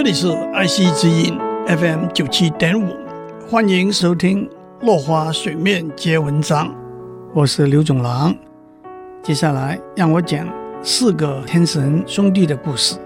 [0.00, 2.96] 这里是爱惜之音 FM 九七点五，
[3.46, 4.48] 欢迎收听
[4.80, 6.68] 《落花水面皆文章》，
[7.34, 8.34] 我是刘总郎。
[9.22, 10.50] 接下来让我讲
[10.82, 12.96] 四个天神兄弟的故事，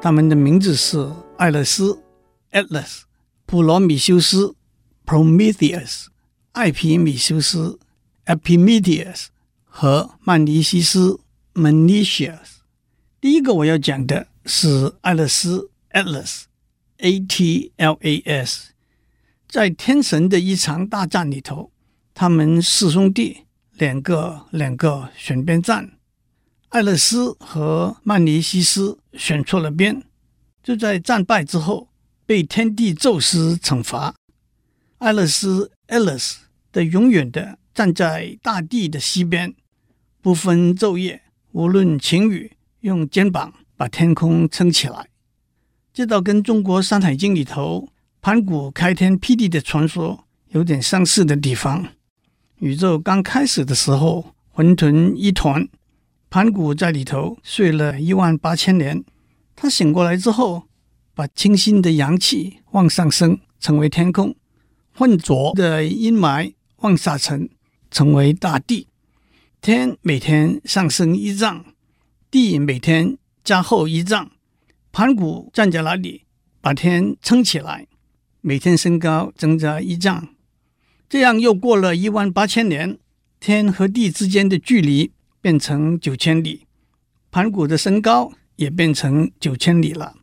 [0.00, 1.06] 他们的名字是
[1.36, 2.00] 艾勒斯
[2.50, 3.02] （Atlas）、
[3.44, 4.54] 普罗米修斯
[5.04, 6.06] （Prometheus）、
[6.52, 7.78] 艾皮米修斯
[8.24, 9.26] （Epimetheus）
[9.66, 11.20] 和曼尼西斯
[11.52, 12.62] （Menicius）。
[13.20, 16.48] 第一个我要讲的是艾勒斯 （Atlas），A-T-L-A-S。
[19.48, 21.70] 在天神的一场大战里头，
[22.14, 25.98] 他们四兄弟两个两个选边站，
[26.70, 30.02] 艾勒斯和曼尼西斯选错了边，
[30.62, 31.90] 就在战败之后
[32.24, 34.14] 被天帝宙斯惩罚。
[34.98, 36.36] 艾勒斯 （Atlas）
[36.72, 39.54] 的永远的站在大地的西边，
[40.22, 42.56] 不分昼夜，无论晴雨。
[42.80, 45.08] 用肩膀把天空撑起来，
[45.94, 47.90] 这倒跟中国《山海经》里头
[48.22, 51.86] 盘古开天辟地的传说有点相似的地方。
[52.60, 55.68] 宇宙刚开始的时候，混沌一团，
[56.30, 59.04] 盘古在里头睡了一万八千年。
[59.54, 60.62] 他醒过来之后，
[61.14, 64.32] 把清新的阳气往上升，成为天空；
[64.94, 67.50] 浑浊的阴霾往下沉，
[67.90, 68.86] 成为大地。
[69.60, 71.66] 天每天上升一丈。
[72.30, 74.30] 地每天加厚一丈，
[74.92, 76.26] 盘古站在那里，
[76.60, 77.86] 把天撑起来，
[78.42, 80.28] 每天身高增加一丈，
[81.08, 82.98] 这样又过了一万八千年，
[83.40, 86.66] 天和地之间的距离变成九千里，
[87.30, 90.14] 盘古的身高也变成九千里了。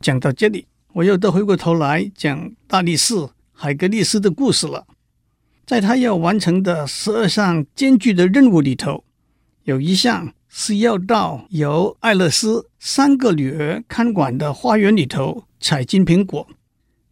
[0.00, 4.86] 讲到这里，我又得回过头来讲大力士海格力斯的故事了。
[5.66, 9.04] 在他要完成的十二项艰巨的任务里头，
[9.64, 10.32] 有一项。
[10.58, 16.48] 是要到由艾勒斯三个女儿看管的花园里头采金苹果。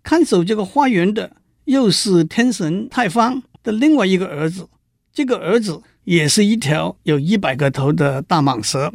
[0.02, 4.66] 看守这个花园的又是天神泰方的另外一个儿子，
[5.12, 8.90] 这个儿子也是一条有一百个头的大蟒蛇。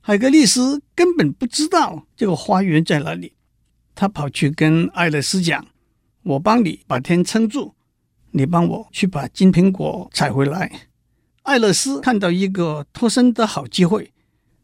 [0.00, 3.34] 海格力斯根本不知道这个花园在哪里，
[3.94, 5.66] 他跑去跟艾勒斯讲
[6.24, 7.74] ：“我帮你把天撑住，
[8.30, 10.72] 你帮我去把金苹果采回来。”
[11.44, 14.10] 艾勒斯看到一个脱身的好机会，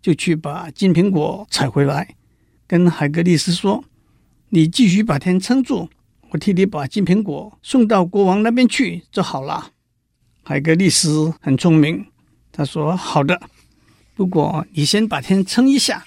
[0.01, 2.17] 就去把金苹果采回来，
[2.67, 3.85] 跟海格力斯说
[4.49, 5.91] ：“你继续把天撑住，
[6.31, 9.73] 我替你把金苹果送到国王那边去就好了。”
[10.43, 12.07] 海格力斯很聪明，
[12.51, 13.39] 他说：“好的，
[14.15, 16.07] 不过你先把天撑一下，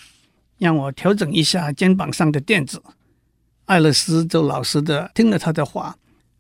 [0.57, 2.81] 让我调整一下肩膀上的垫子。”
[3.65, 5.95] 艾勒斯就老实的听了他的话，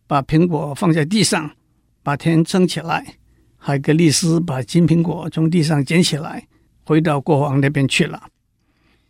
[0.07, 1.51] 把苹果放在地上，
[2.01, 3.17] 把天撑起来。
[3.65, 6.49] 海格力斯把金苹果从地上捡起来，
[6.83, 8.27] 回到国王那边去了。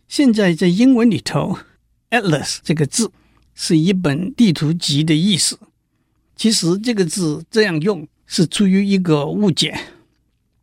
[0.06, 1.58] 现在在英文里头
[2.10, 3.10] ，“Atlas” 这个字
[3.56, 5.58] 是一本地图集的意思。
[6.36, 9.76] 其实这个字这样用是出于一个误解。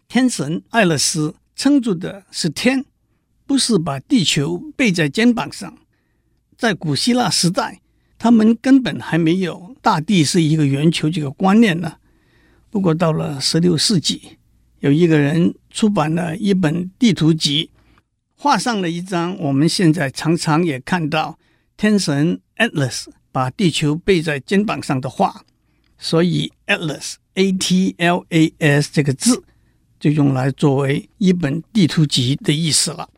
[0.07, 2.85] 天神爱勒斯撑住的是天，
[3.45, 5.77] 不是把地球背在肩膀上。
[6.57, 7.81] 在古希腊时代，
[8.17, 11.97] 他们根本还没有大地是一个圆球这个观念呢。
[12.71, 14.37] 不过到了十六世纪，
[14.79, 17.69] 有一个人出版了一本地图集，
[18.33, 21.37] 画上了一张我们现在常常也看到
[21.75, 25.43] 天神 Atlas 把地球背在肩膀上的画，
[25.97, 29.43] 所以 Atlas A T L A S 这个字
[29.99, 33.09] 就用来作为一本地图集的意思了。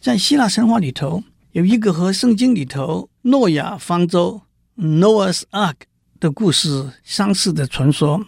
[0.00, 1.22] 在希腊神话里头，
[1.52, 4.40] 有一个和圣经里头诺亚方舟
[4.78, 5.74] Noah's Ark
[6.18, 8.24] 的故事相似的传说。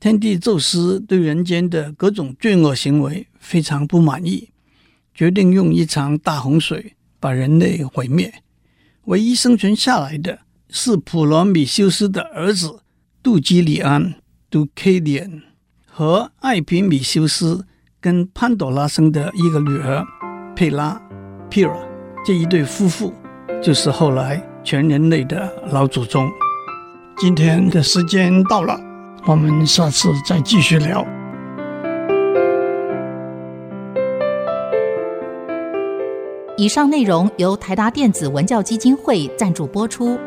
[0.00, 4.48] 天帝宙斯对人间的各种罪恶行为非常不满意，
[5.14, 8.32] 决定用一场大洪水把人类毁灭。
[9.04, 10.38] 唯一生存下来的
[10.70, 12.80] 是普罗米修斯的儿子
[13.22, 14.14] 杜基里安
[14.50, 15.42] （Ducalian）
[15.86, 17.66] 和艾皮米修斯
[18.00, 20.02] 跟潘朵拉生的一个女儿
[20.56, 20.98] 佩拉
[21.50, 21.78] （Pyrrha）。
[22.24, 23.12] 这一对夫妇
[23.62, 26.26] 就是后来全人类的老祖宗。
[27.18, 28.89] 今天的时间到了。
[29.26, 31.06] 我们下次再继续聊。
[36.56, 40.18] 以上内容由台达电子文教基金会赞助播出。